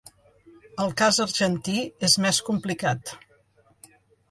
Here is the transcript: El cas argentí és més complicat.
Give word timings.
El 0.85 0.93
cas 1.01 1.19
argentí 1.25 1.77
és 2.09 2.17
més 2.27 2.41
complicat. 2.49 3.15